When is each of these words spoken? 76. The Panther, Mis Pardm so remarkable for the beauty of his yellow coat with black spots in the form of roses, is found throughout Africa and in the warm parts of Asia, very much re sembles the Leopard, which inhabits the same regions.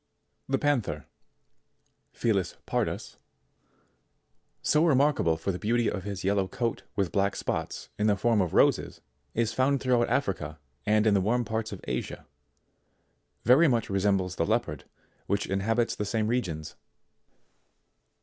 76. 0.49 0.49
The 0.49 1.05
Panther, 2.17 2.35
Mis 2.35 2.57
Pardm 2.65 3.17
so 4.63 4.83
remarkable 4.83 5.37
for 5.37 5.51
the 5.51 5.59
beauty 5.59 5.91
of 5.91 6.05
his 6.05 6.23
yellow 6.23 6.47
coat 6.47 6.81
with 6.95 7.11
black 7.11 7.35
spots 7.35 7.89
in 7.99 8.07
the 8.07 8.15
form 8.17 8.41
of 8.41 8.55
roses, 8.55 9.01
is 9.35 9.53
found 9.53 9.79
throughout 9.79 10.09
Africa 10.09 10.57
and 10.87 11.05
in 11.05 11.13
the 11.13 11.21
warm 11.21 11.45
parts 11.45 11.71
of 11.71 11.81
Asia, 11.87 12.25
very 13.43 13.67
much 13.67 13.91
re 13.91 13.99
sembles 13.99 14.37
the 14.37 14.45
Leopard, 14.47 14.85
which 15.27 15.45
inhabits 15.45 15.93
the 15.95 16.03
same 16.03 16.27
regions. 16.29 16.75